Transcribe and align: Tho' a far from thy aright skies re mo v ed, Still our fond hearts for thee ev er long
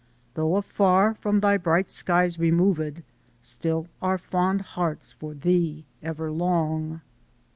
Tho' 0.33 0.55
a 0.55 0.63
far 0.63 1.13
from 1.13 1.39
thy 1.41 1.57
aright 1.59 1.87
skies 1.91 2.39
re 2.39 2.49
mo 2.49 2.71
v 2.71 2.85
ed, 2.85 3.03
Still 3.39 3.87
our 4.01 4.17
fond 4.17 4.61
hearts 4.73 5.11
for 5.11 5.35
thee 5.35 5.85
ev 6.01 6.19
er 6.19 6.31
long 6.31 7.01